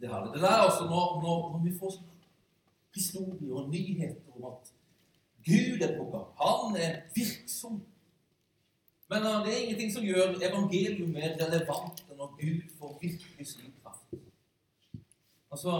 [0.00, 0.32] det her.
[0.32, 1.94] Det er altså når, når, når vi får
[2.94, 4.72] historier og nyheter om at
[5.48, 6.28] Gud er på gang.
[6.42, 7.82] Han er virksom.
[9.10, 13.46] Men uh, det er ingenting som gjør evangeliet mer relevant enn når Gud får virkelig
[13.46, 14.18] sin kraft.
[15.52, 15.72] Altså,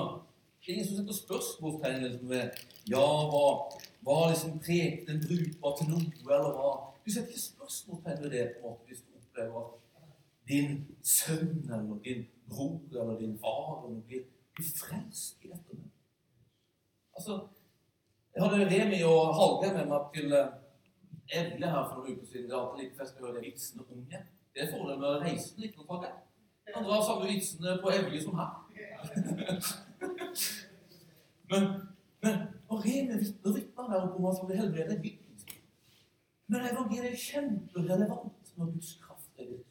[0.60, 2.56] Det er ingen som setter spørsmålstegn liksom, ved
[2.92, 3.44] ja, hva,
[4.04, 6.72] hva liksom prekte en brukbar til noe, eller hva
[7.04, 9.87] Du setter ikke spørsmålstegn ved det på en måte hvis du opplever at
[10.48, 14.22] din sønn eller din bror eller din far eller blir,
[14.56, 15.76] blir frelst i dette.
[17.16, 17.34] Altså,
[18.34, 20.38] jeg hadde Remi og Hallgeir med meg til uh,
[21.38, 22.46] Evle her for noen uker siden.
[22.48, 24.18] Det er alltid litt fest å høre vitsene om unge.
[24.54, 26.12] Det er fordelen med å reise fra det.
[26.74, 28.52] Han drar samme vitsene på Evje som her.
[31.50, 31.62] men,
[32.24, 32.36] men
[32.68, 34.98] og Remi vitner vitner der om at han blir helbredet.
[36.48, 39.67] Men evangeliet er kjemperelevant når Guds kraft er ute.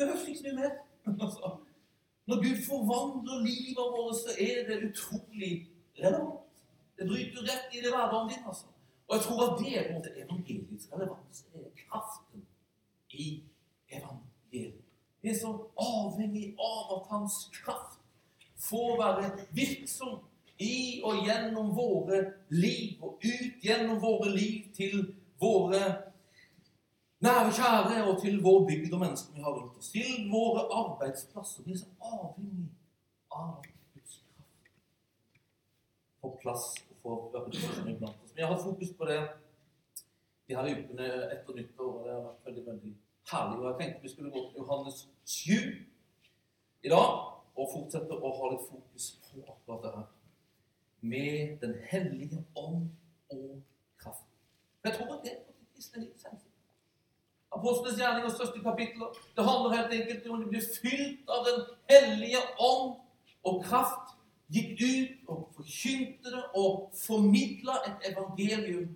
[0.00, 0.70] Det behøves ikke mye mer.
[2.28, 5.68] Når Gud forvandler livet vårt, så er det utrolig
[5.98, 6.52] relevant.
[6.96, 8.44] Det bryter rett i det hverdagen din.
[8.46, 8.66] altså.
[9.08, 11.44] Og jeg tror at det er på en måte evangeliets relevans.
[11.52, 12.46] Det er kraften
[13.10, 13.42] i
[13.98, 14.80] evangeliet.
[15.22, 18.00] Vi er så avhengig av at hans kraft
[18.56, 20.20] får være virksom
[20.58, 26.09] i og gjennom våre liv, og ut gjennom våre liv til våre
[27.24, 29.90] nære kjære og til vår bygd og menneskene vi har rundt oss.
[29.96, 31.62] Til våre arbeidsplasser.
[31.66, 32.70] Vi er så avhengig
[33.30, 34.72] av Guds kraft.
[36.20, 36.64] På plass
[37.02, 38.34] for representasjon blant oss.
[38.34, 39.20] Men jeg har fokus på det
[40.48, 42.94] de her ukene etter nyttår, og det har vært veldig veldig
[43.32, 43.58] herlig.
[43.58, 45.52] Og jeg tenkte vi skulle gå til Johannes 7
[46.82, 47.10] i dag
[47.60, 50.08] og fortsette å ha litt fokus på akkurat det her.
[51.00, 52.88] Med Den hellige ånd
[53.30, 53.62] og
[54.02, 54.26] kraft.
[54.84, 56.49] Jeg tror at det er det kristne liv.
[57.52, 59.06] Apostlenes gjerninger, største kapitler.
[59.36, 62.96] Det handler helt enkelt om de ble fylt av Den hellige ånd
[63.44, 64.14] og kraft
[64.54, 68.94] gikk ut og forkynte det og formidla et evangelium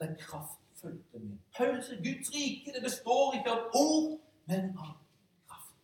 [0.00, 1.38] der kraft fulgte med.
[1.56, 4.94] Paulus Guds rike det består ikke av ord, men av
[5.48, 5.74] kraft.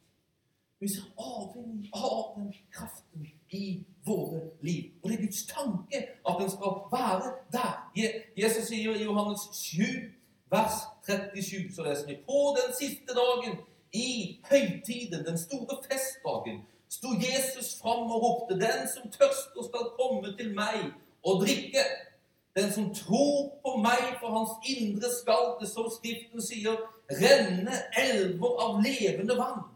[0.78, 4.93] Vi ser avhengig av den kraften i våre liv.
[5.03, 7.76] Og det er Guds tanke at den skal være der.
[8.37, 9.82] Jesus sier i Johannes 7,
[10.50, 13.58] vers 37, så leser vi på den siste dagen
[13.92, 20.36] i høytiden, den store festdagen, sto Jesus fram og ropte, 'Den som tørster, skal komme
[20.38, 20.92] til meg
[21.24, 21.92] og drikke.'
[22.54, 26.76] 'Den som tror på meg, for hans indre skal det, som Skriften sier,
[27.10, 27.76] renne
[28.06, 29.69] elver av levende vann.'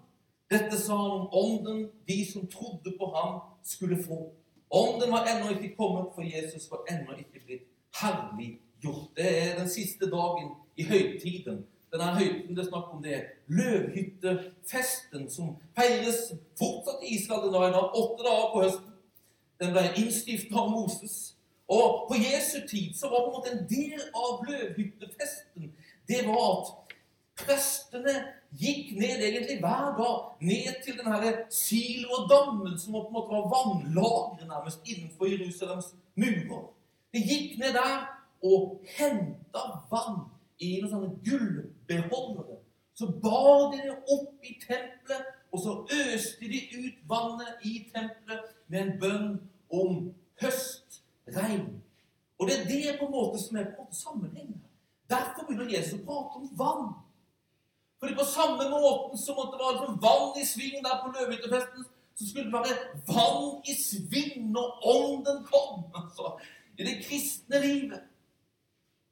[0.50, 4.32] Dette sa han om ånden de som trodde på ham, skulle få.
[4.70, 7.66] Ånden var ennå ikke kommet, for Jesus var ennå ikke blitt
[8.00, 9.10] herliggjort.
[9.16, 15.28] Det er den siste dagen i høytiden denne høyden det er snakk om det løvhyttefesten
[15.30, 18.92] som feires fortsatt i Israel i dag, åtte dager på høsten.
[19.60, 21.14] Den ble innstiftet av Moses.
[21.72, 25.72] Og på Jesu tid så var på en måte en del av løvhyttefesten
[26.06, 26.92] det var at
[27.36, 28.12] prestene
[28.56, 34.46] gikk ned egentlig hver dag ned til denne silodammen som på en måte var vannlageret
[34.46, 36.70] nærmest innenfor Jerusalems murer.
[37.10, 38.06] De gikk ned der
[38.46, 40.22] og henta vann
[40.58, 42.60] i noen sånne gullbeholdere.
[42.96, 48.54] Så bar de det opp i tempelet, og så øste de ut vannet i tempelet
[48.72, 49.28] med en bønn
[49.72, 49.98] om
[50.40, 51.66] høstregn.
[52.38, 54.62] Og det er det på en måte som er på en måte sammenhengen.
[55.10, 56.88] Derfor begynner Jesus å prate om vann.
[58.00, 61.86] Fordi på samme måten som det var liksom vann i sving der på løvehyttefesten,
[62.16, 65.84] så skulle det være vann i sving når ånden kom.
[66.00, 66.36] Altså,
[66.78, 68.02] I det kristne livet.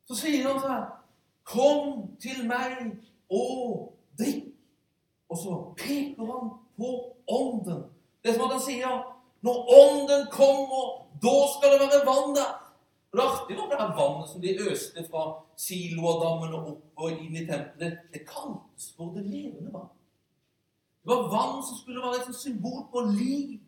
[0.08, 1.03] Så sier han sånn
[1.44, 2.96] 'Kom til meg
[3.30, 4.52] og drikk'.
[5.28, 6.88] Og så peker han på
[7.28, 7.82] ånden.
[8.22, 10.84] Det er som at han sier når ånden kommer,
[11.22, 12.52] da skal det være vann der.
[13.10, 15.22] Og Det er artig når det er vannet som de øste fra
[15.56, 17.98] Siloadammen og opp og inn i tempelet.
[18.12, 19.92] Det kaltes for det levende vann.
[21.04, 23.60] Det var vann som skulle være et symbol på liv.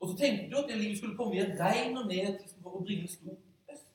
[0.00, 2.76] Og så tenkte du at det livet skulle komme i et regn og ned for
[2.76, 3.38] å bringe en stor
[3.70, 3.88] fest.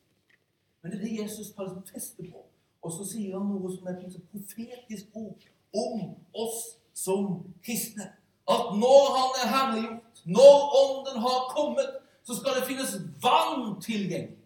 [0.81, 2.48] Men det er det Jesus tar feste på.
[2.81, 6.03] Og så sier han noe som er et profetisk ord om
[6.33, 6.61] oss
[6.95, 8.07] som kristne.
[8.49, 11.89] At når han er herliggjort, når Ånden har kommet,
[12.23, 14.37] så skal det finnes vann tilgjengelig.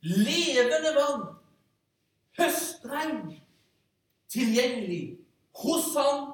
[0.00, 1.24] Levende vann.
[2.38, 3.40] Høstregn
[4.30, 5.18] tilgjengelig
[5.60, 6.30] hos han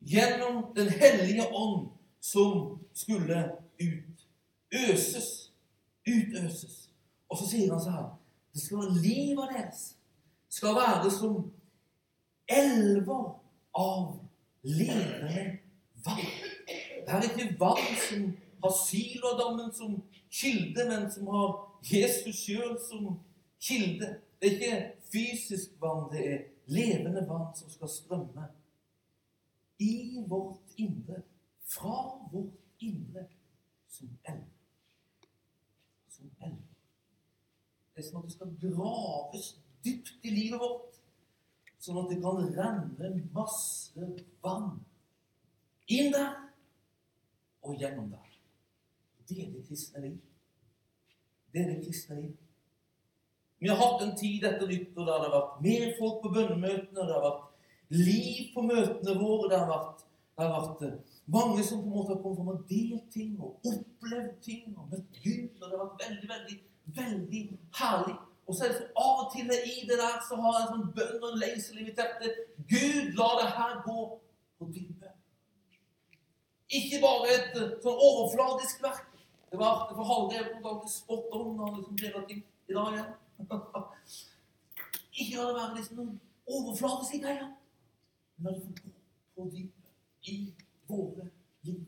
[0.00, 1.90] gjennom Den hellige ånd,
[2.20, 5.52] som skulle utøses.
[6.06, 6.88] Utøses.
[7.28, 8.08] Og så sier han så her
[8.54, 9.97] Det skal være livet deres
[10.48, 11.52] skal være som
[12.48, 13.24] elver
[13.74, 14.18] av
[14.62, 15.58] levende
[16.04, 16.28] vann.
[17.06, 18.28] Det er ikke vann som
[18.62, 23.18] har Silodammen som kilde, men som har Jesus sjøl som
[23.60, 24.16] kilde.
[24.40, 28.48] Det er ikke fysisk vann, det er levende vann som skal strømme
[29.78, 31.22] i vårt indre,
[31.64, 33.26] fra vårt indre,
[33.88, 34.44] som elv.
[36.08, 36.62] Som elv.
[37.94, 39.54] Det er som at det skal graves
[39.88, 41.00] dypt i livet vårt,
[41.80, 44.12] sånn at det kan renne masse
[44.44, 44.76] vann
[45.88, 46.34] inn der
[47.64, 48.28] og gjennom der.
[49.28, 50.18] Det er det kristne liv.
[51.52, 52.36] Det er det kristne liv.
[53.58, 57.06] Vi har hatt en tid etter nyttår der det har vært mer folk på bønnemøtene,
[57.08, 60.04] det har vært liv på møtene våre, det har vært,
[60.38, 63.34] det har vært eh, mange som på en måte har kommet fram og delt ting
[63.42, 65.58] og opplevd ting og møtt Gud.
[65.58, 66.58] og Det har vært veldig, veldig,
[67.00, 67.42] veldig
[67.80, 68.16] herlig.
[68.48, 70.70] Og så er det så av og til i det der så har jeg en
[70.72, 72.30] sånn bønn og en lengsel i mitt hjerte.
[72.70, 74.04] Gud, la det her gå
[74.56, 75.12] på dypet.
[76.78, 79.04] Ikke bare et eh, sånn overfladisk verk.
[79.52, 82.40] Det var for halvdelen på alltid spot on han liksom deler i
[82.72, 83.12] dag igjen.
[85.20, 86.18] Ikke la det være liksom noen
[86.56, 87.52] overfladiske greier.
[88.38, 88.96] Men la det få gå
[89.36, 90.40] på dypet i
[90.88, 91.30] våre
[91.68, 91.86] liv.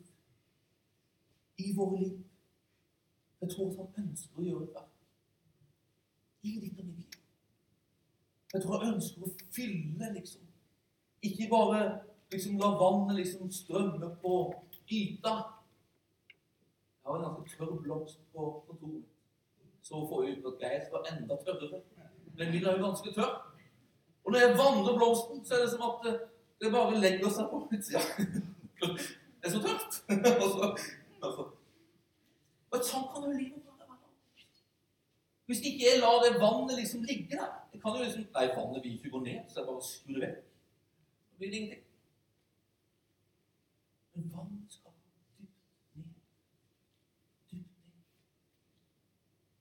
[1.57, 2.17] I våre liv.
[3.41, 4.89] Jeg tror at han ønsker å gjøre det
[6.43, 7.19] i ditt og mitt.
[8.53, 10.47] Jeg tror jeg ønsker å fylle, liksom.
[11.23, 11.83] Ikke bare
[12.33, 14.35] liksom la vannet liksom strømme på
[14.91, 15.35] yta.
[17.01, 19.07] Jeg har en ganske tørr blomst på kontoret.
[19.83, 21.81] Så forrige uke at Geir var enda tørrere.
[22.37, 23.39] Men min er jo ganske tørr.
[24.25, 26.21] Og når jeg vanner blomsten, så er det som at
[26.61, 28.03] det bare legger seg på utsida.
[29.41, 29.95] Det er så tørt.
[30.43, 30.67] og, så,
[31.23, 31.45] altså.
[32.71, 33.97] og sånn kan jo livet være.
[35.51, 38.85] Hvis ikke jeg lar det vannet liksom ligge der det kan jo liksom, Nei, vannet
[38.85, 40.45] vil ikke gå ned, så jeg bare skrur det vekk.
[41.31, 41.85] Så blir det ingenting.
[44.15, 46.07] Men vannet skal dypt ned.
[47.51, 47.65] Dypt ned.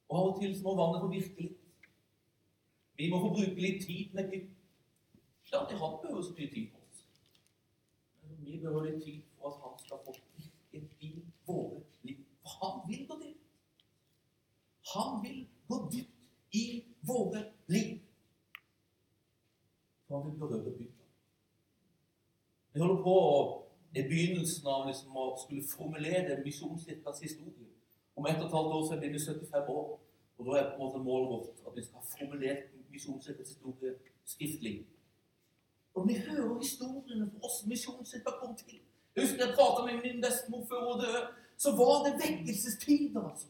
[0.09, 1.59] Og av og til så må vannet få virke litt.
[3.01, 4.47] Vi må få bruke litt tid med Gud.
[5.51, 7.05] Ja, det han behøver så mye tid på oss.
[8.23, 11.15] Men vi behøver litt tid for at han skal få virke i
[11.47, 12.25] våre liv.
[12.59, 13.47] Han vil gå dypt.
[14.93, 17.99] Han vil gå dypt i våre liv.
[20.07, 21.05] For han vil berøre bygda.
[22.73, 23.15] Jeg holder på
[23.95, 27.69] i begynnelsen av liksom å skulle formulere Misjonskirkas historie.
[28.15, 29.89] Om ett og et halvt år så blir vi 75 år.
[30.39, 33.93] Og da er på en måte målet vårt at vi skal ha formulert Misjonskirkas historie
[34.25, 34.75] skriftlig.
[35.93, 38.79] Og vi hører historiene for oss Misjonskirka kom til.
[39.15, 41.23] Jeg husker jeg prata med min bestemor før hun døde.
[41.57, 43.47] Så var det vekkelsestider, altså.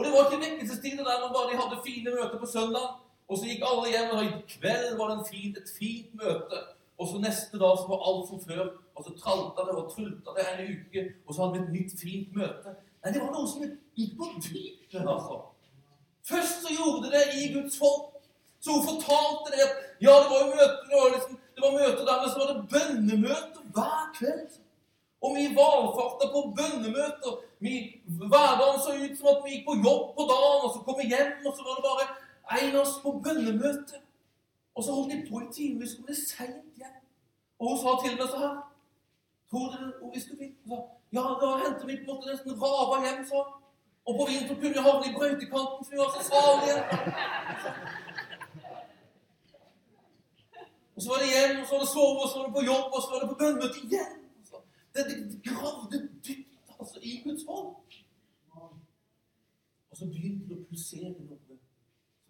[0.00, 2.86] Og det var ikke vekkelsestider der man bare hadde fine møter på søndag,
[3.28, 6.60] og så gikk alle hjem, og i kveld var det en fin, et fint møte.
[7.00, 8.64] Og så neste dag så var alt som før.
[8.96, 11.92] Og så tralta det og trulta det en uke, og så hadde vi et nytt,
[12.00, 12.72] fint møte.
[13.02, 13.66] Nei, det var noe som
[14.00, 15.36] gikk på dypet, altså.
[16.30, 18.16] Først så gjorde det i Guds folk.
[18.64, 19.76] Så hun fortalte det at
[20.06, 22.66] ja, det var jo møter, var, liksom, det var møter der, men så var det
[22.72, 24.58] bønnemøter hver kveld.
[25.24, 27.38] Og vi valfarta på bønnemøter.
[27.60, 31.10] Hverdagen så ut som at vi gikk på jobb på dagen, og så kom vi
[31.12, 32.06] hjem, og så var det bare
[32.60, 34.00] en av oss på bønnemøte.
[34.74, 36.96] Og så holdt de på i timevis, kom det seint hjem.
[37.60, 38.58] Og hun sa til meg så her
[39.50, 40.76] Tror du hun hvis du Hun sa,
[41.16, 43.40] ja, da hendte vi på en måte nesten rava hjem, så.
[44.06, 46.78] Og på vinteren kunne vi havne i brøytekanten, for vi var så salige.
[50.94, 52.68] Og så var det hjem, og så var det sove, og så var det på
[52.70, 54.16] jobb, og så var det på bønnemøte igjen.
[54.94, 55.02] Det,
[55.32, 56.49] det gravde dypt
[56.80, 58.04] altså, i Guds folk.
[59.90, 61.58] Og så begynte det å pulsere noe som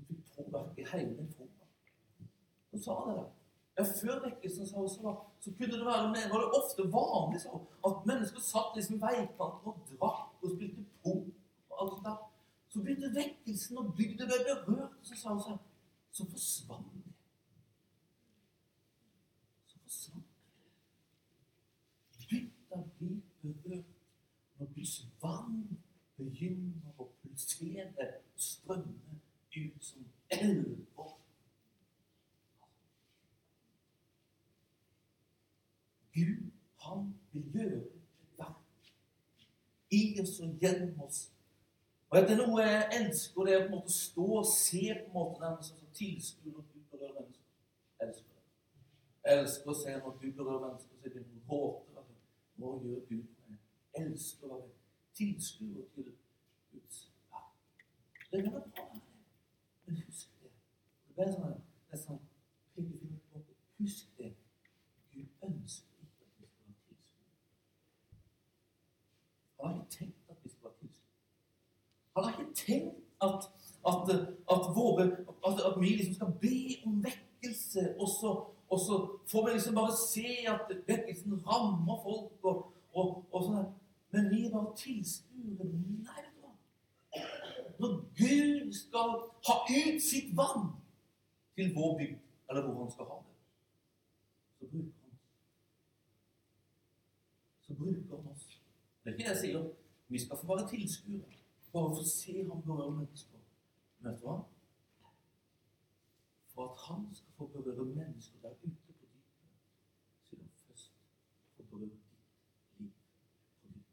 [0.08, 1.68] fikk påvirke hele formen.
[2.70, 3.24] Så sa det da.
[3.78, 5.00] Ja, Før vekkelsen så, så,
[5.40, 7.50] så kunne det være med, var det ofte vanlig så,
[7.88, 11.26] at mennesker satt liksom i veikanten og drakk og spilte pop
[11.70, 12.18] og alt sånt der.
[12.70, 15.62] Så begynte vekkelsen, og bygda ble berørt, og så sa hun sånn
[16.10, 17.12] Så forsvant det.
[19.70, 20.34] Så forsvant det.
[22.30, 23.89] Bygda blir berørt
[25.22, 25.78] vann
[26.16, 29.20] begynner å pulsere og strømme
[29.56, 31.16] ut som elver.
[36.14, 36.50] Gud,
[36.84, 38.00] han vil gjøre et
[39.90, 41.20] i oss og gjennom oss.
[42.10, 45.14] Og er noe jeg elsker, det er på en å stå og se på en
[45.14, 47.46] måte den som tilskuer når Gud berører mennesker.
[48.06, 48.44] Elsker det.
[49.34, 52.04] Elsker å se når Gud berører mennesker, så er det en råte.
[52.60, 53.60] Hva gjør Gud med meg?
[54.02, 54.79] Elsker å være
[55.20, 56.12] tilskuer til
[56.72, 57.38] Guds ja.
[58.32, 58.84] Det kan være bra,
[59.86, 60.50] men husk det.
[61.06, 61.56] Det ble sånn,
[62.04, 62.26] sånn
[63.80, 64.30] Husk det.
[65.12, 67.38] Gud ønsker ikke at vi skal være tilskuere.
[69.60, 71.16] Han har ikke tenkt at vi skal være tilskuere.
[72.16, 72.98] Han har ikke tenkt
[73.28, 73.48] at,
[73.90, 74.14] at,
[74.54, 75.06] at, våre,
[75.48, 78.30] at, at vi liksom skal be om vekkelse, og så,
[78.70, 79.00] og så
[79.32, 82.32] får vi liksom bare se at vekkelsen rammer folk.
[82.44, 83.70] og, og, og sånn.
[84.12, 85.64] Men vi var tilskuere.
[86.06, 86.26] nær.
[87.80, 89.10] Når Gud skal
[89.46, 90.66] ha ut sitt vann
[91.54, 93.36] til vår bygd, eller hvor han skal ha det,
[94.58, 95.18] så bruker han.
[97.60, 98.60] Så bruker han oss.
[99.04, 99.70] Det er ikke det jeg sier.
[100.08, 101.40] Vi skal få være tilskuere.
[101.72, 103.38] Bare få se ham berøre mennesker.
[103.98, 104.38] Men vet du hva?
[106.52, 109.20] For at han skal få berøre mennesker der ute på dypet,
[110.24, 110.92] så vil han først
[111.56, 112.90] få berøre ditt liv
[113.62, 113.86] på dypet.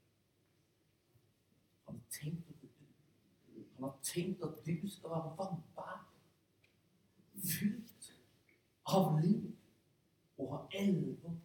[1.85, 2.89] Han har tenkt å bruke
[3.55, 3.66] det.
[3.77, 5.99] Han har tenkt at du skal være vannbær,
[7.45, 8.07] fylt
[8.89, 9.51] av liv,
[10.37, 11.35] og ha elver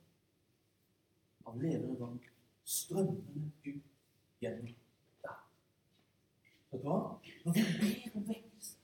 [1.45, 2.21] av levende vann
[2.65, 3.91] strømmende ut
[4.41, 4.73] gjennom
[5.27, 5.43] deg.
[6.71, 6.99] Vet du hva?
[7.45, 8.79] Når vi ber om vekkelse,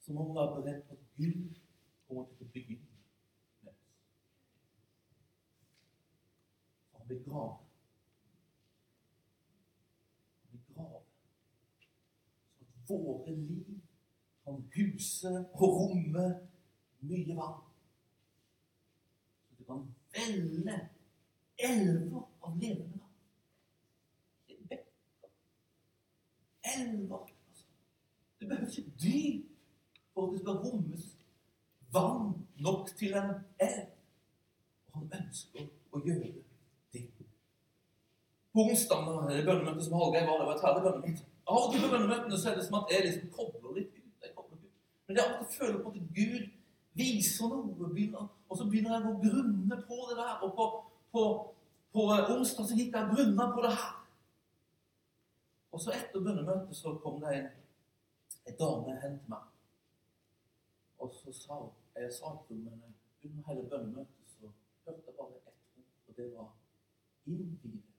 [0.00, 1.60] så må vi være beredt på at Gud
[2.08, 2.90] kommer til å begynne
[3.62, 3.86] med oss.
[6.96, 7.56] Han vil grave.
[10.42, 11.02] Han vil grave.
[12.58, 13.80] Så at våre liv
[14.44, 16.26] kan huse og romme
[17.00, 17.62] mye vann.
[19.48, 20.76] Så det kan velle
[21.58, 23.16] elver av levende vann.
[24.48, 25.32] Er bekker.
[26.76, 27.26] Elver.
[27.48, 27.66] Altså.
[28.38, 29.50] Det behøver ikke dyp
[30.14, 31.04] for at det skal rommes
[31.92, 33.92] vann nok til en elv.
[34.86, 36.34] Og han ønsker å gjøre
[36.92, 37.06] det.
[38.54, 39.06] På onsdag,
[39.46, 41.33] bønnemøtet som Hallgeir var, det var et herlig bønnemøte.
[41.44, 44.12] Av og til på bønnemøtene så er det som at jeg liksom kobler litt ut.
[44.24, 44.70] Jeg kobler ut.
[45.06, 46.46] Men jeg alltid til føler på at Gud
[46.94, 50.34] viser noe, begynner, og så begynner jeg å grunne på det der.
[50.46, 50.68] Og på,
[51.12, 51.24] på,
[51.92, 53.92] på onsdag så gikk jeg og grunna på det her.
[55.74, 57.48] Og så etter bønnemøtet så kom det en,
[58.46, 59.48] en dame hen til meg.
[61.02, 62.78] Og så sa hun Jeg sa ikke men
[63.24, 64.48] under hele bønnemøtet så
[64.86, 66.48] hørte jeg bare ett ord, og det var
[67.26, 67.93] innvide.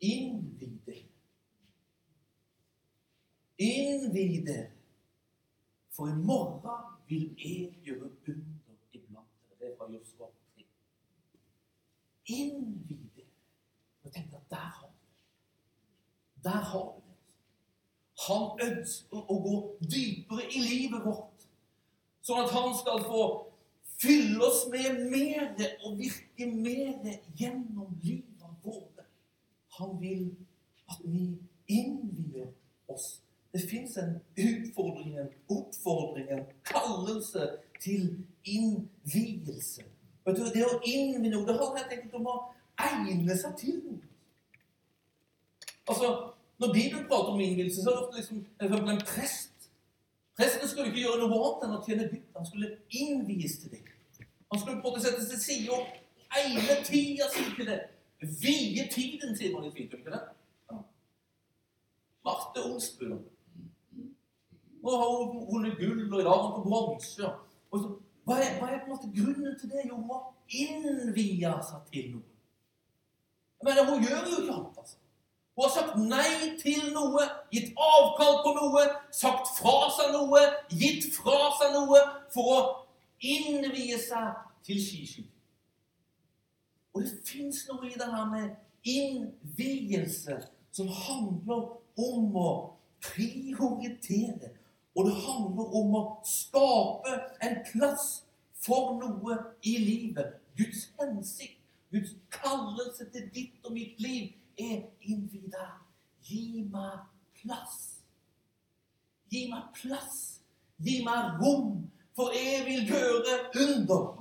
[0.00, 0.96] Innvide.
[3.58, 4.70] Innvide.
[5.90, 9.58] For i morgen vil jeg gjøre under iblant dere.
[9.58, 10.64] Det er fra Josua 3.
[12.26, 13.26] Innvide.
[14.02, 16.44] Og tenk at der har du det.
[16.44, 17.10] Der har du det.
[18.28, 21.46] Han ønsker å gå dypere i livet vårt,
[22.24, 23.22] sånn at han skal få
[24.00, 25.54] fylle oss med mer
[25.86, 28.89] og virke mer gjennom livet vårt.
[29.80, 30.30] Han vil
[30.90, 31.24] at vi
[31.70, 32.50] innvier
[32.88, 33.20] oss.
[33.52, 37.48] Det fins en utfordring, en oppfordring, en kallelse
[37.80, 39.82] til innvielse.
[40.26, 42.36] Vet du, Det å innvie noe, det handler helt enkelt om å
[42.80, 44.02] egne seg til noe.
[45.88, 49.70] Altså, Når Bibelen prater om innvielse, så er det ofte liksom, en prest.
[50.36, 52.26] Presten skulle ikke gjøre noe annet enn å tjene Gud.
[52.36, 52.68] Han skulle
[53.00, 53.80] innvies til det.
[54.52, 55.88] Han skulle på en måte settes til side og
[56.36, 57.78] egne tida si til det.
[58.20, 60.20] Vie tiden, sier man i fint, ikke det?
[60.70, 60.78] Ja.
[62.24, 63.06] Marte Olsbu.
[64.80, 67.30] Nå har hun vunnet gull, og i dag har hun på bronse.
[67.70, 69.86] Hva, er, hva er på en måte grunnen til det?
[69.88, 72.26] Jo, hun har innvia seg til noe.
[73.64, 75.00] Men hun gjør jo ikke annet, altså.
[75.56, 81.10] Hun har sagt nei til noe, gitt avkall på noe, sagt fra seg noe, gitt
[81.16, 82.60] fra seg noe for å
[83.20, 85.28] innvie seg til skiskyting.
[86.94, 88.56] Og det fins noe i det her med
[88.88, 90.40] innvielse
[90.74, 92.50] som handler om å
[93.04, 94.54] prioritere.
[94.96, 97.14] Og det handler om å skape
[97.46, 98.08] en plass
[98.60, 100.36] for noe i livet.
[100.58, 105.70] Guds hensikt, Guds kallelse til ditt og mitt liv er innvida.
[106.26, 107.06] Gi meg
[107.40, 108.02] plass.
[109.30, 110.40] Gi meg plass.
[110.82, 111.84] Gi meg rom,
[112.16, 114.19] for jeg vil gjøre under.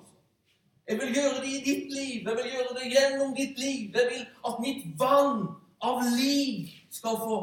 [0.90, 2.28] Jeg vil gjøre det i ditt liv.
[2.28, 3.92] Jeg vil gjøre det gjennom ditt liv.
[3.94, 5.44] Jeg vil at mitt vann
[5.86, 7.38] av liv skal få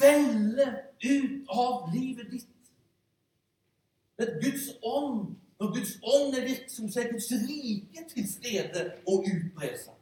[0.00, 0.68] velle
[1.04, 2.48] ut av livet ditt.
[4.18, 5.36] Er Guds ånd.
[5.60, 9.98] Når Guds ånd er virksom, så er Guds rike til stede og utbrer seg.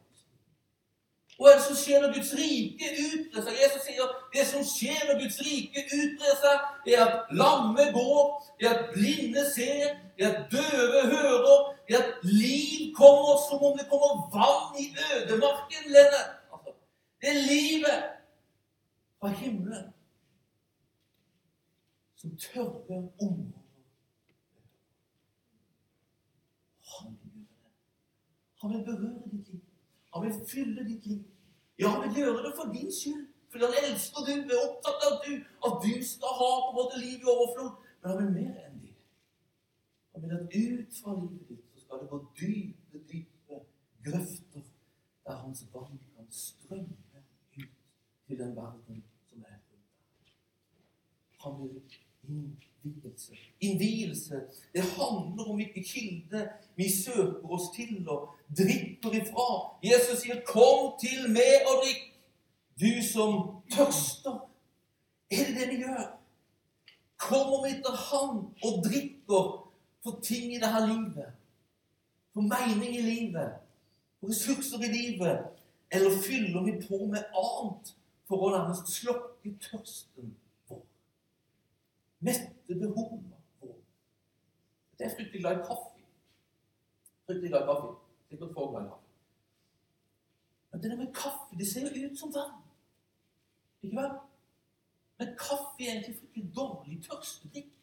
[1.41, 3.59] Hva er det som skjer når Guds rike utbrer seg?
[3.63, 7.87] Jesus sier at det som skjer når Guds rike utbrer seg, det er at lamme
[7.95, 8.25] går,
[8.61, 13.63] det er at blinde ser, det er at døve hører, det at liv kommer som
[13.67, 15.83] om det kommer vann i ødemarken.
[15.95, 16.31] Lennart.
[16.53, 16.71] Altså,
[17.21, 17.99] det er livet
[19.19, 19.93] fra himmelen
[22.15, 23.55] som tørrer området.
[27.01, 28.01] Han vil gjøre det.
[28.61, 29.61] Han vil berøre ditt liv.
[30.15, 31.25] Han vil fylle ditt liv.
[31.79, 33.27] Ja, han vil gjøre det for din skyld.
[33.51, 35.33] Fordi han elsker du, er opptatt av du,
[35.67, 37.73] at du skal ha på en måte liv i overflod.
[38.01, 38.95] Men han vil mer enn det.
[40.13, 41.60] Han vil at ut fra livet ditt
[42.01, 43.61] det gå dype, dype
[44.05, 44.63] grøfter
[45.27, 46.97] der hans vann kan strømme
[47.57, 47.69] ut
[48.27, 49.91] til den verden som er rundt
[50.25, 50.33] deg.
[51.45, 51.83] Han vil
[52.85, 53.37] innvielse.
[53.61, 54.41] Innvielse,
[54.75, 58.29] det handler om hvilke kilder vi søker oss til og
[58.59, 59.49] drikker ifra.
[59.83, 62.11] Jesus sier 'Kom til meg og drikk',
[62.81, 63.33] du som
[63.71, 64.49] tørster.
[65.31, 66.19] Er det det vi gjør?
[67.17, 69.71] Kommer vi til Han og drikker
[70.03, 71.40] for ting i dette livet?
[72.33, 73.53] For mening i livet?
[74.21, 75.47] For ressurser i livet?
[75.91, 77.95] Eller fyller vi på med annet
[78.29, 80.35] for å nærmest slokke tørsten
[80.71, 80.85] vår?
[82.23, 83.81] Mette behovene våre?
[84.99, 86.05] Det er fryktelig glad i kaffe.
[87.27, 87.93] Fryktelig glad i kaffe.
[88.31, 89.07] Sikkert få glad i kaffe.
[90.71, 92.61] Men det der med kaffe, det ser jo ut som vann.
[93.83, 94.15] Ikke vel?
[95.19, 97.75] Men kaffe er egentlig fryktelig dårlig tørstedrikk.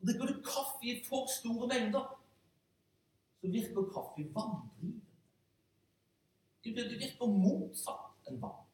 [0.00, 2.06] Og Drikker du kaffe i for store mengder,
[3.40, 5.00] så virker kaffe vanndrivende.
[6.64, 8.66] Det virker motsatt enn vann.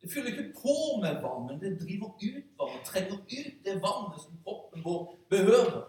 [0.00, 2.78] Det fyller ikke på med vann, men det driver ut vann.
[2.78, 5.82] Det Trenger ut det vannet som kroppen vår behøver.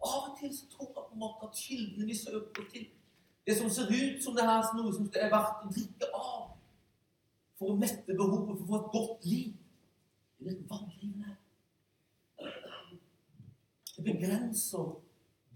[0.00, 2.88] Og Av og til så tror jeg på en måte at kildene vi søker til,
[3.46, 6.08] det som ser ut som det her er noe som det er verdt å drikke
[6.14, 6.42] av
[7.58, 9.54] for å mette behovet for å få et godt liv,
[10.42, 11.36] det er vanndrivende.
[13.96, 14.90] Det begrenser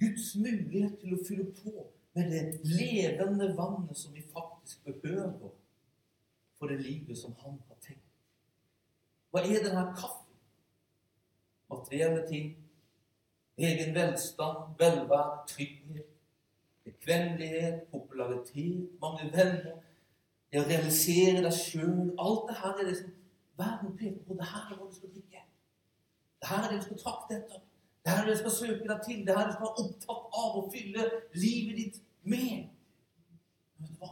[0.00, 1.86] Guds mulighet til å fylle på
[2.16, 5.52] med det levende vannet som vi faktisk behøver
[6.58, 8.02] for det livet som han har tenkt.
[9.30, 10.22] Hva er denne kaffen?
[11.68, 12.52] Materielle ting,
[13.58, 16.06] egen velstand, velvære, trygghet,
[16.84, 19.80] bekvemmelighet, popularitet, mange venner,
[20.52, 23.14] det å realisere deg sjøl Alt det her er det som
[23.58, 24.36] verden peker på.
[24.38, 25.42] Det her er hva du skal drikke.
[26.40, 27.64] Det her er det du skal trakte etter.
[28.06, 29.22] Det er det du skal søke deg til.
[29.26, 32.68] Det er det du skal være opptatt av å fylle livet ditt med.
[33.74, 34.10] Men vet du hva?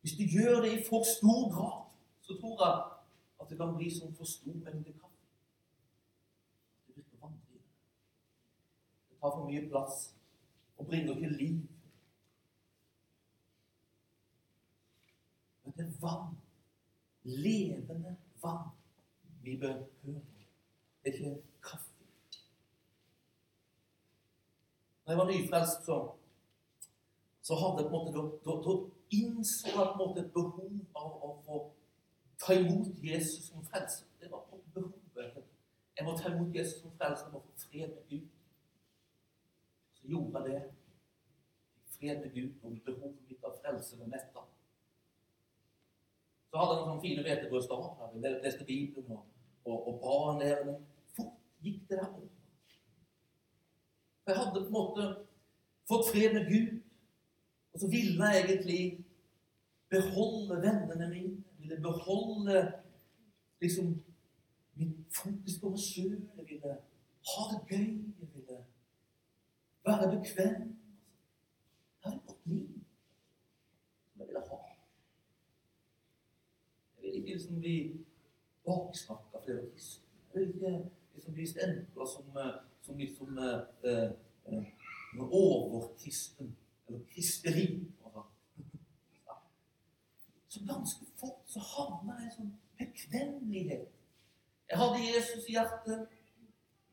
[0.00, 1.82] Hvis du gjør det i for stor grad,
[2.24, 2.78] så tror jeg
[3.42, 5.20] at det kan bli som for stor mengde kaffe.
[6.86, 7.76] Det virker vanndrivende.
[9.10, 10.00] Det tar for mye plass
[10.78, 11.60] og bringer ikke liv.
[15.60, 16.40] Men det er vann.
[17.28, 18.72] Levende vann
[19.44, 20.27] vi behøver.
[21.08, 21.92] Er ikke kaffe.
[25.04, 25.96] Når jeg var nyfrelst, så,
[27.42, 28.74] så hadde jeg på en måte da,
[29.10, 31.60] innså jeg på en måte et behov av å få
[32.42, 34.04] ta imot Jesus som frelser.
[34.20, 35.46] Det var på behovet.
[35.96, 37.24] Jeg må ta imot Jesus som frelser.
[37.24, 38.28] Jeg må få fred med Gud.
[39.94, 40.60] Så gjorde jeg det.
[41.96, 44.44] Fred med Gud om behovet mitt av frelse med metta.
[46.50, 48.14] Så hadde jeg noen sånne fine hvetebrødstaver.
[48.28, 49.24] Jeg leste Bibelen og,
[49.64, 50.18] og, og ba
[50.68, 50.97] fort
[51.62, 52.28] gikk det der over.
[54.22, 55.04] For jeg hadde på en måte
[55.88, 56.80] fått fred med Gud.
[57.72, 58.82] Og så ville jeg egentlig
[59.88, 61.44] beholde vennene mine.
[61.58, 62.72] Ville beholde
[63.60, 64.04] liksom
[64.74, 66.18] min fokus på meg sjøl.
[66.36, 66.74] Jeg ville
[67.30, 67.88] ha det gøy.
[68.20, 68.58] Jeg ville
[69.84, 70.60] være bekvem.
[72.04, 72.68] Jeg hadde et godt liv
[74.12, 74.60] som jeg ville ha.
[76.96, 77.76] Jeg ville ikke liksom bli
[78.64, 79.70] baksnakka fordi jeg var
[80.32, 80.97] kristen.
[81.18, 82.24] Jeg liksom blir stempla som,
[82.82, 84.62] som liksom eh, eh,
[85.30, 87.86] overkristen eller kristeri.
[90.48, 93.90] Så ganske fort så havna jeg i sånn bekvemmelighet.
[94.70, 96.14] Jeg hadde Jesus i hjertet,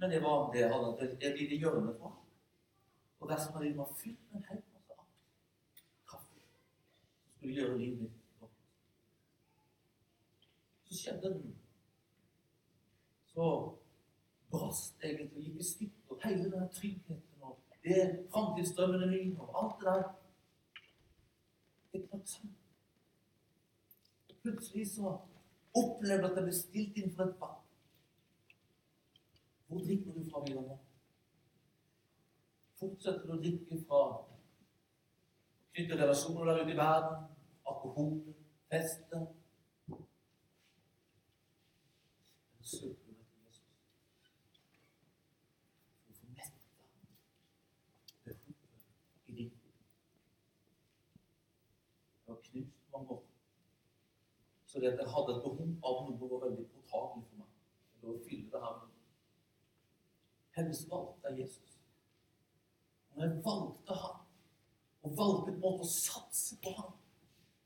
[0.01, 2.11] men det var det jeg hadde et lite hjørne fra.
[3.19, 5.85] Og resten av livet var fylt med en hel masse annet.
[6.09, 6.43] Kaffe.
[7.21, 8.59] Som skulle gjøre livet mitt godt.
[10.89, 11.57] Så skjedde den.
[13.35, 13.47] Så
[14.51, 18.03] brast egentlig, gikk i stykker, hele den tryggheten og det
[18.34, 20.08] framtidsdrømmene mine og alt det der.
[21.91, 22.55] Det knakk sammen.
[24.41, 25.17] Plutselig så
[25.75, 27.62] opplevde jeg at jeg ble stilt inn for et vann.
[29.67, 30.77] Hvor drikker du fra videre nå?
[32.79, 34.01] Fortsetter du å drikke fra
[35.75, 37.25] knytte relasjoner der ute i verden,
[37.67, 38.13] alkohol,
[38.71, 39.25] feste?
[42.65, 43.60] Søker du etter Jesus
[46.05, 46.62] for å få metta
[48.25, 49.51] behovet i ditt liv?
[52.25, 53.25] Jeg har knust mange år.
[54.75, 57.51] Så det at jeg hadde et behov av noe var veldig påtagelig for meg.
[58.03, 58.89] Å fylle det her med
[60.57, 61.77] Hennes valgte er Jesus.
[63.13, 64.17] Og jeg valgte han,
[65.03, 66.91] og valgte på en måte å satse på ham.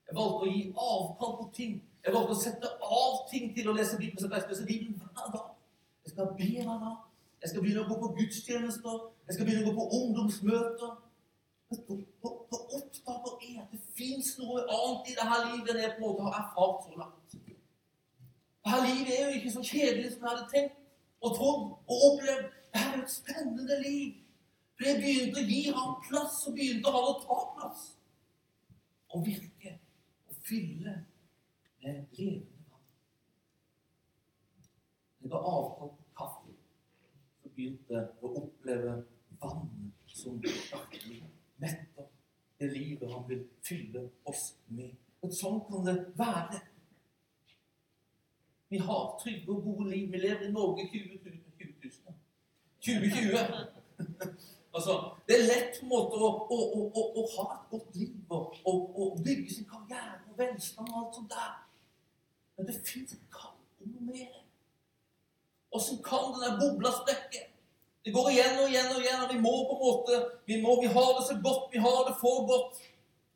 [0.06, 1.76] Jeg valgte å gi avkall på ting.
[2.06, 4.22] Jeg valgte å sette av ting til å lese Bibelen.
[4.22, 5.52] som skal Bibelen hver dag.
[6.06, 6.98] Jeg skal be hver dag.
[7.42, 9.02] Jeg skal begynne å gå på gudstjenester.
[9.26, 10.98] Jeg skal begynne å gå på ungdomsmøter.
[11.70, 11.76] På,
[12.22, 16.02] på, på opptaket er at det fins noe annet i dette livet enn jeg på
[16.02, 17.36] en måte har erfart så langt.
[18.66, 20.80] Dette livet er jo ikke så kjedelig som jeg hadde tenkt
[21.22, 22.50] og trodd og opplevd.
[22.74, 24.18] Det er jo et spennende liv.
[24.80, 27.82] For jeg begynte å gi ham plass, og begynte han å ta plass.
[29.14, 29.74] Og virke
[30.30, 30.94] og fylle
[31.84, 32.86] med levende vann.
[35.20, 36.56] Det var avtalt kaffe,
[37.42, 38.96] så begynte jeg å oppleve
[39.42, 41.20] vannet som virkelig
[41.62, 42.10] metter
[42.60, 44.96] det livet han vil fylle oss med.
[45.24, 46.60] Og sånn kan det være.
[48.70, 50.10] Vi har trygge og gode liv.
[50.12, 51.40] Vi lever i Norge 20 000.
[52.86, 53.38] 2020.
[54.76, 56.60] altså, det er lett på en måte å, å,
[56.96, 61.34] å, å ha et godt liv og, bygge sin karriere og velstand og alt sånt
[61.34, 61.58] der.
[62.58, 64.44] Men det fins et kall om mer.
[65.76, 67.46] Åssen kan den der bobla sprekke?
[68.06, 70.78] Det går igjen og igjen og igjen, og vi må på en måte Vi, må,
[70.82, 72.80] vi har det så godt, vi har det for godt.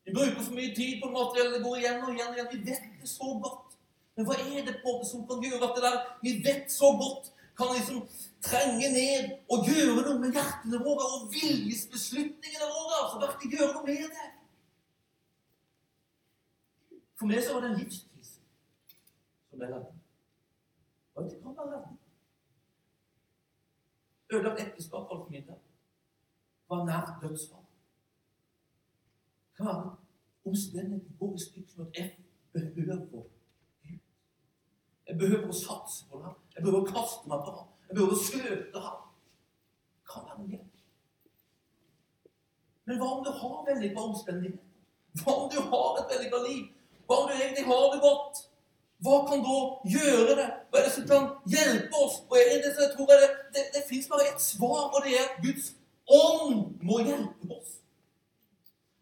[0.05, 1.57] Vi bruker for mye tid på det materielle.
[1.57, 2.51] Det går igjen og igjen og igjen.
[2.53, 3.77] Vi vet det så godt.
[4.15, 6.91] Men hva er det på måte som kan gjøre at det der vi vet så
[6.99, 7.99] godt, kan liksom
[8.41, 13.01] trenge ned og gjøre noe med hjertene våre og viljesbeslutningene våre?
[13.01, 14.29] altså virkelig gjøre noe med det.
[17.19, 18.39] For meg så var det en livskrise
[19.49, 19.99] som ble reddet.
[21.13, 22.02] Og det kan være reddet.
[24.33, 25.51] Ødelagt ekteskap min.
[26.69, 27.65] Var nær dødsfall.
[29.57, 29.95] Hva er være
[30.45, 32.15] omstendigheter går i stykker som at jeg
[32.53, 33.23] behøver
[35.07, 36.35] jeg behøver å satse på ham.
[36.55, 37.67] Jeg behøver å kaste meg på ham.
[37.87, 39.01] Jeg behøver å søke ham.
[40.09, 40.61] Kan være det?
[42.87, 44.71] Men hva om du har vellykka omstendigheter?
[45.21, 46.63] Hva om du har et vellykka liv?
[47.05, 48.41] Hva om du egentlig har det godt?
[49.03, 49.59] Hva kan da
[49.91, 50.49] gjøre det?
[50.71, 52.21] Hva er det som kan hjelpe oss?
[52.29, 55.25] Og er det, jeg tror det, det, det fins bare ett svar, og det er
[55.25, 55.73] at Guds
[56.07, 57.73] ånd må hjelpe oss.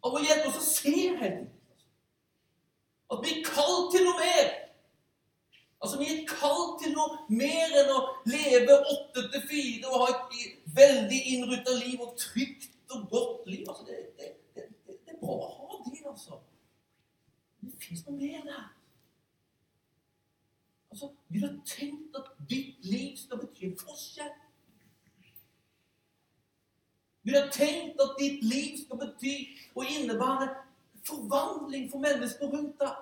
[0.01, 1.51] Han må hjelpe oss å se henne.
[3.11, 4.51] At vi er kalt til noe mer.
[5.81, 10.09] Altså, Vi er kalt til noe mer enn å leve åtte til fire og ha
[10.13, 13.65] et veldig innrutta liv og trygt og godt liv.
[13.67, 16.37] Altså, det, det, det, det er bra å ha det, altså.
[17.59, 18.69] Men det fins noe mer der.
[20.91, 24.33] Altså, Vi har tenkt at ditt liv skal bety en forskjell.
[27.23, 29.35] Vi har tenkt at ditt liv skal bety
[29.75, 30.49] og innebære
[31.71, 32.95] forvandling for mennesker rundt deg.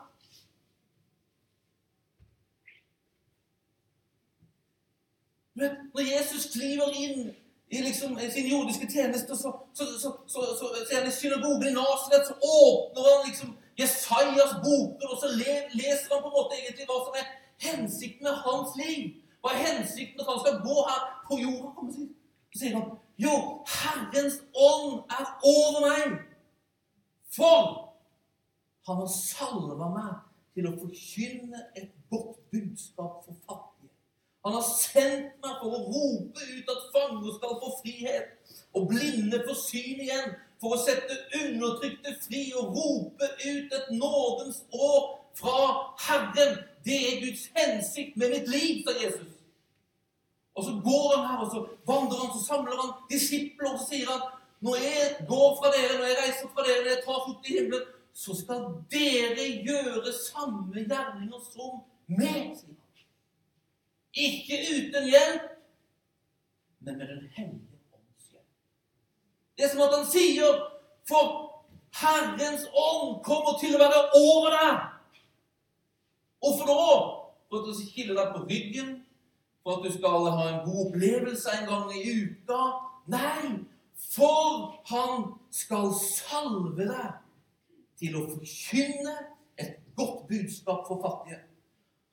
[5.93, 7.35] Når Jesus kliver inn
[7.69, 12.33] i liksom, sin jordiske tjeneste, så, så, så, så, så, så synagogen i Nasaret, så
[12.33, 15.27] åpner han liksom Jesajas boker, og så
[15.73, 17.27] leser han på en måte egentlig hva som er
[17.67, 19.03] hensikten med hans liv.
[19.41, 21.91] Hva er hensikten at han skal gå her på jorda?
[22.51, 23.35] Så sier han jo,
[23.67, 26.19] Herrens ånd er over meg,
[27.35, 27.88] for
[28.87, 30.13] han har salva meg
[30.55, 33.69] til å forkynne et godt budskap for fattige
[34.45, 38.29] han har sendt meg for å rope ut at fanger skal få frihet,
[38.73, 44.61] og blinde få syn igjen, for å sette undertrykte fri og rope ut et nådens
[44.75, 45.03] år
[45.39, 45.59] fra
[46.05, 46.57] Herren.
[46.87, 49.35] Det er Guds hensikt med mitt liv, sa Jesus.
[50.55, 53.91] Og så går han her, og så vandrer han, så samler han disipler, og så
[53.91, 54.27] sier han
[54.63, 57.53] når jeg går fra dere, når jeg reiser fra dere, når jeg tar fot i
[57.55, 61.77] himmelen, så skal dere gjøre samme gjerninger som
[62.11, 62.57] meg.
[62.59, 65.45] sier ikke uten hjelp,
[66.83, 68.49] men med Den hellige ånds hjelp.
[69.55, 70.65] Det er som at han sier
[71.09, 71.29] For
[71.95, 74.83] Herrens ånd kommer til å være over deg.
[76.43, 76.91] Hvorfor da?
[77.47, 78.91] For at du skal kile deg på ryggen?
[79.63, 82.59] For at du skal ha en god opplevelse en gang i uka?
[83.09, 83.63] Nei,
[84.11, 87.17] for han skal salve deg
[87.99, 89.15] til å forkynne
[89.59, 91.41] et godt budskap for fattige.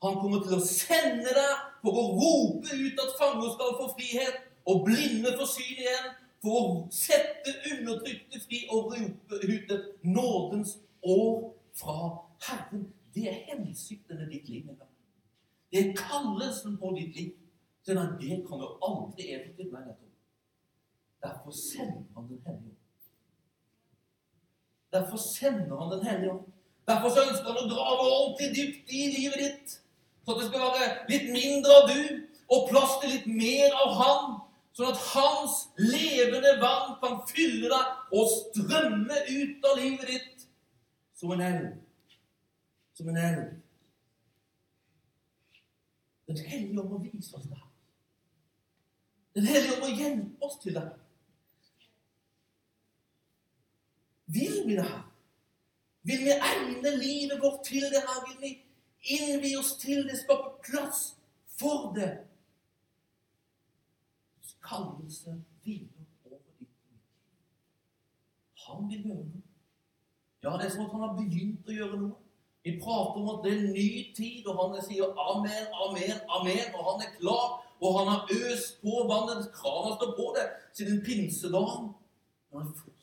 [0.04, 4.42] Han kommer til å sende deg for å rope ut at fanger skal få frihet,
[4.66, 6.08] og blinde får syn igjen,
[6.42, 11.96] for å sette undertrykte fri og rope ut et nådens år fra
[12.48, 12.88] Herren.
[13.14, 14.68] Det er hensikten med ditt liv.
[15.72, 17.34] Det er kallelsen på ditt liv.
[17.86, 20.10] Sånn det kan du aldri evig være nettopp.
[21.22, 22.85] Derfor sender han Den hellige ånd.
[24.96, 26.46] Derfor sender han Den hellige ånd.
[26.88, 29.76] Derfor ønsker han å grave ordentlig dypt i livet ditt.
[30.24, 32.00] Så at det skal være litt mindre av du
[32.54, 34.36] og plass til litt mer av Han.
[34.76, 40.44] Sånn at hans levende vann kan fylle deg og strømme ut av livet ditt
[41.16, 41.70] som en elv.
[42.96, 43.46] Som en elv.
[46.28, 47.62] Den hellige ånd må vise oss det.
[49.38, 50.86] Den hellige ånd må hjelpe oss til det.
[54.26, 55.02] Vil vi det her?
[56.02, 58.18] Vil vi egne livet vårt til det her?
[58.26, 58.50] Vil vi
[59.16, 61.16] innvie oss til det, skape plass
[61.58, 62.12] for det?
[64.66, 67.02] Kallelse hviler over ditt liv.
[68.66, 69.42] Han vil gjøre noe.
[70.42, 72.16] Ja, det er som at han har begynt å gjøre noe.
[72.66, 76.74] Vi prater om at det er en ny tid, og han sier amen, amen, amen.
[76.74, 79.46] Og han er klar, og han har øst på vannet.
[79.54, 81.92] Krana står på det siden pinsedagen.
[82.50, 82.95] Når han avhengig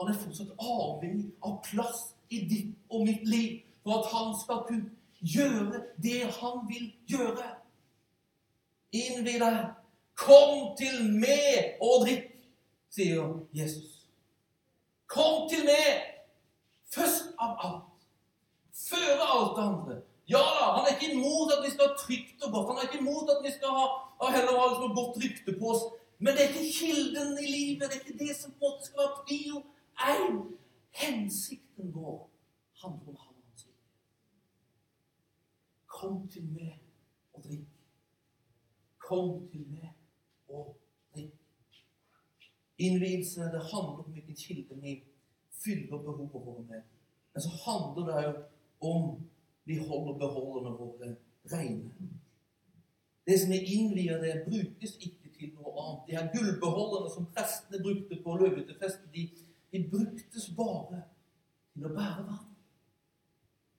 [0.00, 2.00] han er fortsatt avhengig av plass
[2.32, 7.48] i ditt og mitt liv for at han skal kunne gjøre det han vil gjøre.
[8.96, 9.58] Innvi deg.
[10.20, 12.26] Kom til meg og drikk,
[12.92, 14.06] sier Jesus.
[15.08, 16.02] Kom til meg
[16.92, 17.86] først av alt.
[18.80, 19.96] Føre alt det andre.
[20.30, 22.68] Ja da, han er ikke imot at vi skal ha trygt og godt.
[22.70, 23.86] Han er ikke imot at vi skal ha,
[24.30, 25.88] heller ha liksom godt rykte på oss.
[26.20, 27.88] Men det er ikke kilden i livet.
[27.88, 29.62] Det er ikke det som på skal være prio
[30.08, 30.56] én.
[30.90, 32.28] Hensikten vår
[32.82, 33.68] handler om Han og Hans.
[35.86, 36.80] Kom til meg
[37.32, 37.76] og drikk.
[38.98, 39.92] Kom til meg
[40.48, 40.76] og
[41.14, 41.82] drikk.
[42.78, 45.02] Innvielse det handler om hvilken kilde vi
[45.64, 46.82] fyller behovet vårt med.
[47.32, 48.40] Men så handler det òg
[48.80, 49.28] om
[49.64, 51.16] vi holder beholderne våre
[51.52, 51.90] rene.
[53.26, 56.06] Det som er innvia, det brukes ikke til noe annet.
[56.06, 59.28] De her gullbeholderne som prestene brukte på løvetefesten, de
[59.72, 61.02] de bruktes bare
[61.74, 62.46] til å bære vann.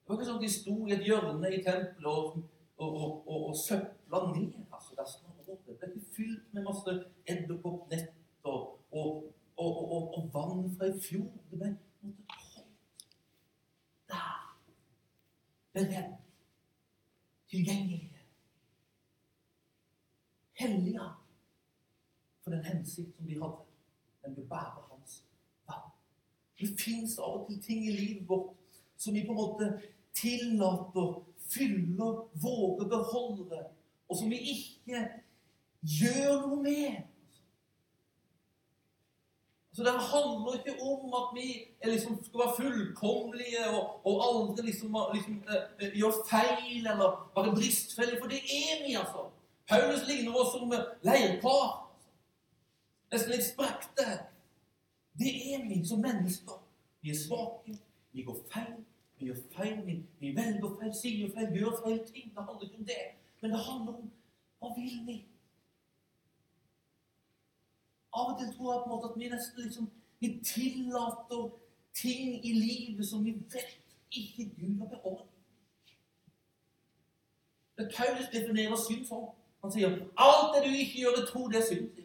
[0.01, 2.39] Det var ikke sånn at de sto i et hjørne i tempelet og,
[2.82, 4.56] og, og, og, søpla ned.
[4.71, 5.38] altså resten av.
[5.45, 6.95] Det ble ikke fylt med masse
[7.30, 11.27] edderkoppnett og, og, vann fra i fjor.
[11.51, 13.17] Det ble måtte holdt
[14.12, 14.38] der.
[15.75, 16.17] Beredt.
[17.51, 18.08] Tilgjengelig.
[20.62, 21.10] Hellige
[22.41, 23.65] for den hensikt som de hadde,
[24.23, 24.91] nemlig å bære
[26.62, 28.57] det fins av til ting i livet vårt
[29.01, 29.69] som vi på en måte
[30.13, 33.63] tillater, fyller våre beholdere,
[34.07, 35.01] og som vi ikke
[35.81, 36.99] gjør noe med.
[39.73, 41.47] Så Det handler ikke om at vi
[41.91, 48.19] liksom skal være fullkommelige og, og aldri liksom, liksom uh, gjøre feil eller være bristfellige,
[48.19, 49.29] for det er vi, altså.
[49.67, 50.73] Paulus ligner oss som
[51.07, 51.69] leirkar.
[53.12, 54.07] Nesten litt sprekte.
[55.19, 56.61] Det er vi som mennesker.
[57.02, 57.78] Vi er svake,
[58.12, 58.76] vi går feil,
[59.18, 62.30] vi gjør feil, vi, vi velger feil, sier feil, gjør feil ting.
[62.36, 63.02] Det handler ikke om det.
[63.42, 64.12] Men det handler om
[64.62, 65.18] hva vil vi?
[68.14, 69.90] Av og til tror jeg på en måte at vi nesten liksom
[70.22, 71.50] vi tillater
[71.98, 73.78] ting i livet som vi vet
[74.12, 75.28] ikke Gud har beordret.
[77.96, 79.32] Paulus definerer synd sånn.
[79.64, 82.04] Han sier alt det du ikke gjør, det tror det er synd.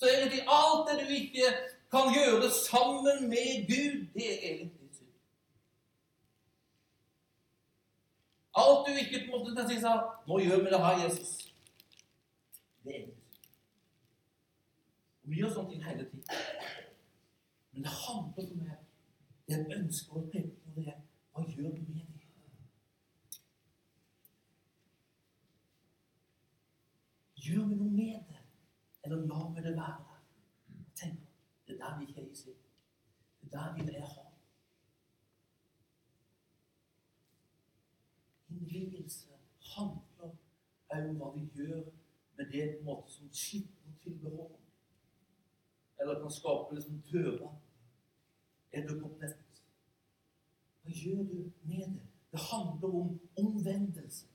[0.00, 1.52] Så egentlig alt det du ikke
[1.90, 5.14] kan gjøre sammen med Gud, det er egentlig synd.
[8.54, 9.92] Alt du ikke en kan si sa,
[10.26, 11.54] 'Nå gjør vi det her, Jesus',
[12.84, 13.48] det er egentlig synd.
[15.22, 16.24] Vi gjør sånne ting hele tiden.
[17.72, 18.78] Men det handler om det.
[19.46, 21.00] Det jeg ønsker å peke på, det er
[21.32, 22.26] hva gjør vi med det?
[27.40, 28.40] Gjør vi noe med det,
[29.04, 30.09] eller lar vi det være
[31.80, 32.66] er der vi er i sitt.
[33.40, 34.24] Det er der vi vil ha.
[38.48, 39.28] Innvielse
[39.76, 40.34] handler
[40.90, 41.84] om hva vi gjør
[42.36, 44.56] med det på en måte som skittent tilbehør.
[46.00, 47.54] Eller kan skape liksom dører.
[48.72, 49.62] Edderkoppnett.
[50.82, 52.06] Hva gjør du med det?
[52.32, 54.26] Det handler om omvendelse.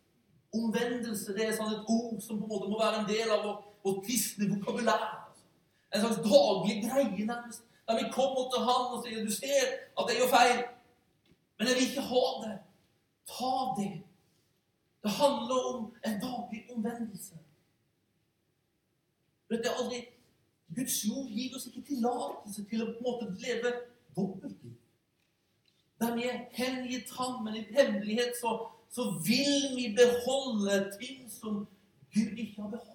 [0.53, 3.43] Omvendelse det er sånn et ord som på en måte må være en del av
[3.43, 5.24] vår, vår kristne vokabulær.
[5.95, 7.63] En slags daglig greie, nærmest.
[7.87, 9.63] Der vi kommer til han og sier 'Du ser
[9.99, 10.59] at jeg gjør feil,
[11.55, 12.61] men jeg vil ikke ha det'.
[13.35, 13.93] Ta det.
[15.03, 17.35] Det handler om en daglig omvendelse.
[19.49, 19.99] Det er aldri
[20.75, 23.71] Guds jord gir oss ikke tillatelse til å på en måte leve
[24.17, 24.73] dobbeltliv.
[26.01, 28.55] Der vi er hengitt ham, men i hemmelighet så,
[28.91, 31.67] så vil vi beholde ting som
[32.13, 32.94] Gud ikke har beholdt.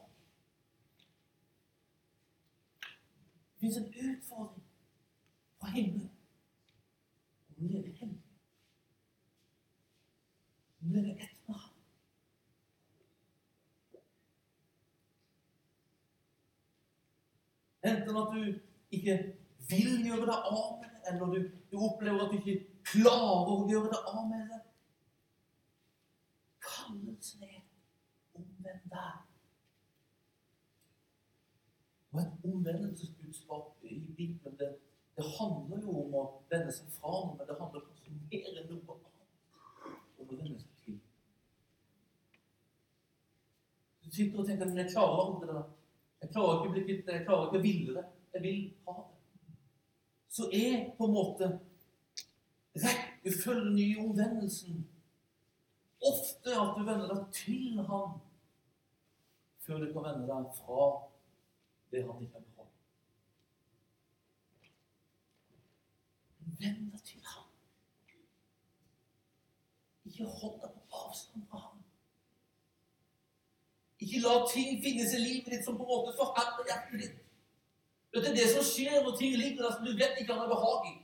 [3.60, 4.64] Det fins en utfordring
[5.58, 6.10] fra himmelen.
[7.48, 8.22] Og nå er det hellig.
[10.80, 11.74] Nå er det ett med ham.
[17.82, 18.40] Enten at du
[18.96, 19.18] ikke
[19.68, 22.58] vil gjøre deg av med det, eller du, du, opplever at du ikke
[22.94, 24.62] klarer å gjøre deg av med det.
[26.64, 27.60] Kallelsen er
[28.40, 29.20] omvendt der.
[32.12, 34.68] Og en omvendelsesbudskap i Bibelen det,
[35.16, 38.70] det, handler jo om å vende seg fra noe, men det handler kanskje mer enn
[38.72, 40.96] noe om å vende seg til.
[44.02, 45.64] Du sitter og tenker men jeg klarer aldri det.
[46.20, 47.18] Jeg klarer ikke å bli kvitt det.
[47.18, 48.06] Jeg klarer ikke å ville det.
[48.34, 49.54] Jeg vil ha det.
[50.30, 51.50] Så er på en måte
[52.80, 54.82] rekkefølgen i omvendelsen
[56.10, 58.18] ofte at du vender deg til ham
[59.60, 60.86] før du kan vende deg fra
[61.90, 62.44] det han ikke har.
[62.56, 62.66] ha.
[66.60, 67.48] Vend deg til ham.
[70.04, 71.80] Ikke hold deg på avstand fra ham.
[74.00, 77.18] Ikke la ting finnes i livet ditt som på en måte forherder hjertet ditt.
[78.12, 80.54] Det er det som skjer når ting ligger der som du vet ikke han har
[80.54, 80.94] behag i.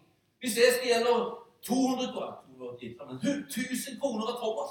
[0.40, 1.12] Hvis jeg skal gjelde
[1.68, 4.70] 200 kroner, 1000 kroner av Thomas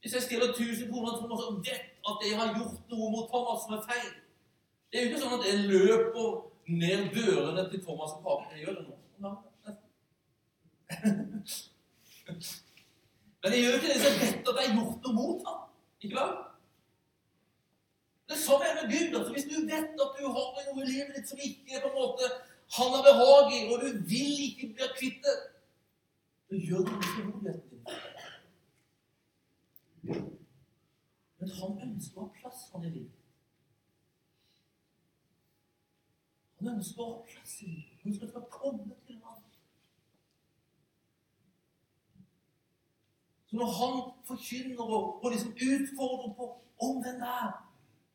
[0.00, 3.28] Hvis jeg stiller 1000 kroner av Thomas og vet at jeg har gjort noe mot
[3.30, 4.10] Thomas som er feil
[4.90, 6.26] Det er jo ikke sånn at jeg løper
[6.72, 8.50] ned dørene til Thomas og Karen.
[8.52, 8.92] Jeg gjør det nå.
[13.42, 15.60] Men jeg gjør ikke det så rett at jeg har gjort noe mot ham.
[16.02, 16.38] Ikke sant?
[18.28, 19.16] Det er sånn er med Gud.
[19.18, 21.90] altså Hvis du vet at du har noe i livet ditt som ikke er på
[21.90, 22.24] en måte
[22.72, 25.34] han har behag i, og du vil ikke bli kvitt det,
[26.48, 27.54] så gjør du ikke det med
[30.08, 30.31] din.
[31.42, 33.22] Men han ønsker å ha plass han i livet.
[36.60, 37.96] Han ønsker å ha plass i livet.
[38.04, 39.40] Han skal komme til ham.
[43.48, 46.46] Så når han forkynner og, og liksom utfordrer på
[46.86, 47.50] om den der,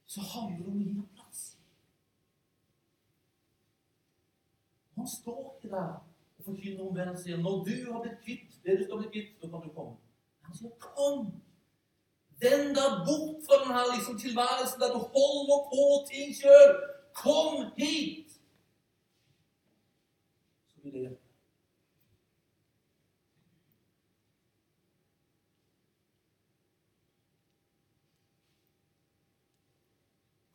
[0.07, 1.41] så handler det om å gi ham plass.
[4.95, 8.77] Han står ikke der og forkynner om vennen sier når du har blitt kvitt det
[8.79, 9.99] du skal bli kvitt, så kan du komme.
[10.47, 11.27] Han sier kom.
[12.39, 16.73] Vend deg bort fra denne liksom, tilværelsen der du holder på ting sjøl.
[17.13, 18.31] Kom hit!
[20.67, 21.23] Så vil det hjelpe.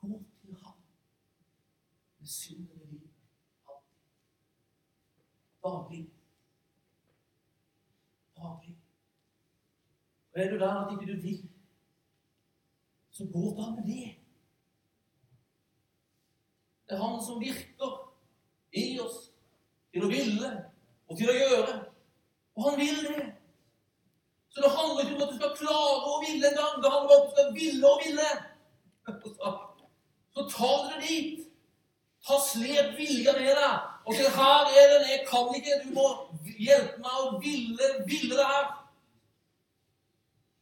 [0.01, 0.79] Gå til ham
[2.19, 3.11] med synden i livet.
[5.65, 6.11] Daglig.
[8.37, 8.77] Daglig.
[10.33, 11.52] Og er du der at ikke du vil,
[13.13, 14.15] så går med det.
[16.89, 17.93] Det er Han som virker
[18.73, 19.31] i oss
[19.93, 20.51] til å ville
[21.09, 21.77] og til å gjøre.
[22.57, 23.29] Og han vil det.
[24.53, 26.83] Så det handler ikke om at du skal klare å ville en gang.
[26.85, 28.29] Det handler om at du skal ville og ville.
[30.33, 31.49] Så ta dere dit.
[32.27, 33.89] Ta slep vilja med deg.
[34.07, 35.09] Og se, 'Her er den.
[35.11, 35.81] Jeg kan ikke.
[35.85, 36.07] Du må
[36.59, 38.71] hjelpe meg å ville, ville det her.'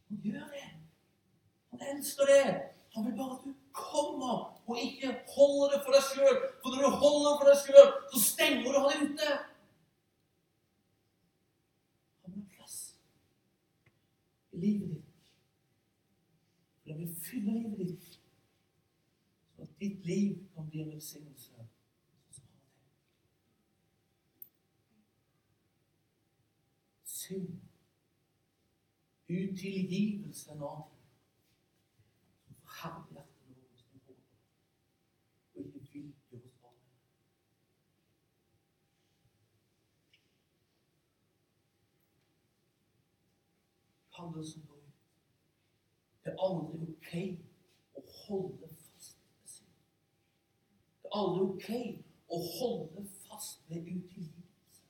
[0.08, 0.66] Han gjør det.
[1.80, 2.44] Han elsker det.
[2.94, 6.40] Han vil bare at du kommer og ikke holder det for deg sjøl.
[6.62, 9.30] For når du holder det for deg sjøl, så stenger du han ute.
[12.24, 12.78] Han har plass
[14.52, 15.12] i livet ditt.
[16.90, 18.20] Han vil fylle livet ditt
[19.60, 21.66] så at ditt liv kan bli en velsignelse.
[27.04, 27.60] Synd,
[29.28, 31.00] utilgivelse en annen ting.
[32.46, 33.98] Som forherder hjertet vårt hvis vi
[35.62, 37.06] holder gjøre oss av med det.
[44.16, 44.84] Kallelsen går.
[46.24, 47.12] Det er aldri ok
[47.96, 49.78] å holde fast ved synd.
[51.02, 51.70] Det er aldri ok
[52.30, 54.84] å holde fast ved utilgivelse.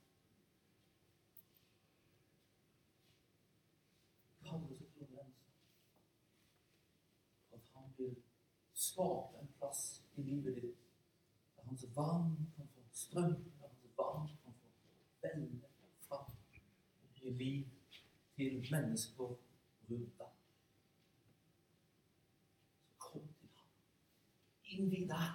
[4.43, 5.55] Kallelse til omvendelse.
[7.55, 8.15] At han vil
[8.73, 9.83] skape en plass
[10.17, 10.80] i livet ditt
[11.71, 14.67] hans vann kan få strøm, der hans vann kan få
[15.21, 15.59] velle
[16.07, 16.25] fram
[17.03, 17.67] og gi liv
[18.35, 19.29] til mennesker
[19.89, 20.33] rundt deg.
[22.81, 23.69] Så kom til ham.
[24.65, 25.29] Innvi deg.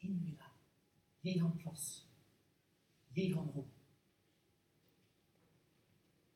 [0.00, 0.58] Innvi deg.
[1.22, 1.86] Gi ham plass.
[3.14, 3.70] Gi ham rom.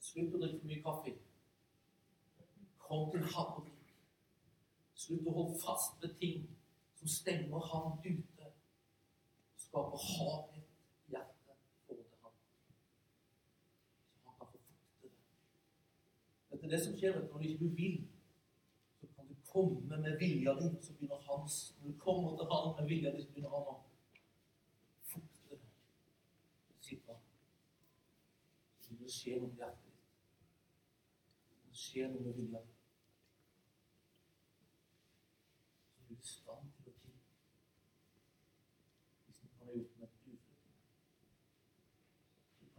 [0.06, 1.12] Slutt å drikke mye kaffe.
[2.86, 3.68] Kom til ham.
[4.94, 6.48] Slutt å holde fast ved ting
[7.00, 8.46] som stenger ham ute.
[9.56, 10.64] Skaper hardhet
[11.06, 11.56] i hjertet
[11.88, 12.32] både han.
[14.12, 15.12] Så han kan få fukte det.
[16.50, 18.02] Dette er det som skjer vet du, når du ikke vil.
[19.00, 22.74] Så kan du komme med vilja di, så begynner hans Når du kommer til han
[22.80, 23.78] med vilja di, så begynner han å
[25.14, 25.60] fukte det.
[26.90, 27.16] Sitte.
[28.84, 30.04] Så det skjer noe med hjertet ditt.
[31.64, 32.62] Det skjer noe med vilja.
[35.96, 37.18] Så du i stand til å tilgi.
[39.26, 40.46] Hvis du kan ha gjort noe ufritt.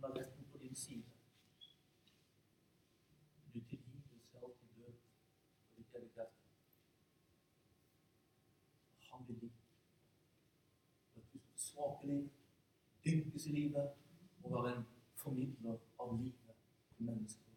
[0.01, 1.03] Du er retten på din side.
[3.53, 4.93] Du tilgir deg selv til død
[5.71, 6.39] og ditt eget hjerte.
[9.09, 9.61] Han vil like
[11.15, 12.29] at du skal smake liv,
[13.05, 13.91] dykkes i livet
[14.43, 16.57] og være en formidler av livet
[16.95, 17.53] til mennesker.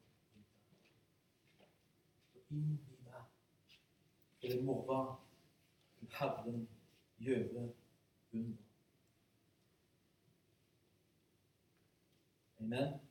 [2.32, 3.24] Så inn i deg
[4.42, 5.16] er det morgen
[6.02, 6.68] vil Herren
[7.16, 7.70] gjøre
[8.32, 8.63] under.
[12.64, 13.03] Amen.